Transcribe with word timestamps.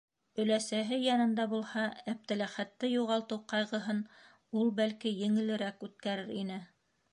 Өләсәһе 0.43 0.97
янында 1.07 1.45
булһа, 1.51 1.83
Әптеләхәтте 2.13 2.91
юғалтыу 2.93 3.39
ҡайғыһын 3.55 4.01
ул, 4.63 4.75
бәлки, 4.83 5.15
еңелерәк 5.29 5.89
үткәрер 5.91 6.37
ине. 6.43 6.61